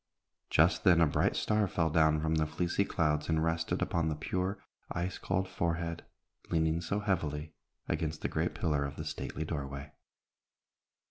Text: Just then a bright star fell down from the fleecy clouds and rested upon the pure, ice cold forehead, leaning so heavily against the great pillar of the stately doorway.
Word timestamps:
Just 0.49 0.83
then 0.83 0.99
a 0.99 1.05
bright 1.05 1.35
star 1.35 1.67
fell 1.67 1.91
down 1.91 2.21
from 2.21 2.33
the 2.33 2.47
fleecy 2.47 2.83
clouds 2.85 3.29
and 3.29 3.43
rested 3.43 3.83
upon 3.83 4.09
the 4.09 4.15
pure, 4.15 4.57
ice 4.91 5.19
cold 5.19 5.47
forehead, 5.47 6.03
leaning 6.49 6.81
so 6.81 7.01
heavily 7.01 7.53
against 7.87 8.21
the 8.23 8.27
great 8.27 8.55
pillar 8.55 8.83
of 8.83 8.95
the 8.95 9.05
stately 9.05 9.45
doorway. 9.45 9.91